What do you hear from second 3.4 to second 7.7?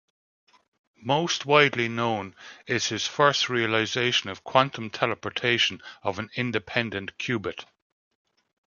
realization of quantum teleportation of an independent qubit.